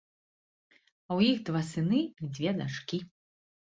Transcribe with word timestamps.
У 1.15 1.19
іх 1.27 1.37
два 1.49 1.61
сыны 1.71 2.01
і 2.21 2.33
дзве 2.35 2.57
дачкі. 2.63 2.97